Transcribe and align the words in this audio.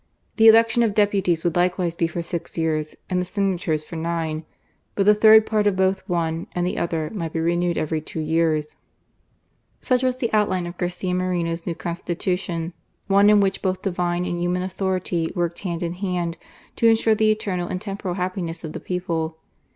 The 0.37 0.47
election 0.47 0.81
of 0.81 0.95
deputies 0.95 1.43
would 1.43 1.55
likewise 1.55 1.95
be 1.95 2.07
for 2.07 2.23
six 2.23 2.57
years, 2.57 2.95
and 3.07 3.21
the 3.21 3.23
senators 3.23 3.83
for 3.83 3.97
nine. 3.97 4.45
But 4.95 5.05
the 5.05 5.13
third 5.13 5.45
part 5.45 5.67
of 5.67 5.75
both 5.75 6.01
one 6.09 6.47
and 6.55 6.65
the 6.65 6.79
other 6.79 7.11
might 7.13 7.33
be 7.33 7.39
renewed 7.39 7.77
every 7.77 8.01
two 8.01 8.19
years," 8.19 8.75
Such 9.79 10.01
was 10.01 10.15
the 10.17 10.33
outline 10.33 10.65
of 10.65 10.79
Garcia 10.79 11.13
Moreno's 11.13 11.67
new 11.67 11.75
Constitution— 11.75 12.73
one 13.15 13.29
in 13.29 13.41
which 13.41 13.61
both 13.61 13.83
Divine 13.83 14.25
and 14.25 14.41
human 14.41 14.63
authority 14.63 15.31
worked 15.35 15.59
hand 15.59 15.83
in 15.83 15.93
hand 15.93 16.35
to 16.77 16.87
ensure 16.87 17.13
the 17.13 17.29
eternal 17.29 17.67
and 17.67 17.79
temporal 17.79 18.15
happiness 18.15 18.63
of 18.63 18.73
the 18.73 18.79
people. 18.79 19.37